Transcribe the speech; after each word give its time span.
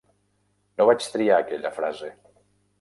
No 0.79 0.87
vaig 0.91 1.05
triar 1.17 1.37
aquella 1.45 1.75
frase. 1.79 2.13